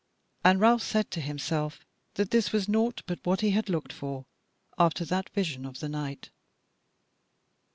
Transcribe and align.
And 0.43 0.59
Ralph 0.59 0.81
said 0.81 1.11
to 1.11 1.21
himself 1.21 1.85
that 2.15 2.31
this 2.31 2.51
was 2.51 2.67
naught 2.67 3.03
but 3.05 3.19
what 3.23 3.41
he 3.41 3.51
had 3.51 3.69
looked 3.69 3.93
for 3.93 4.25
after 4.79 5.05
that 5.05 5.29
vision 5.29 5.63
of 5.63 5.79
the 5.79 5.89
night. 5.89 6.31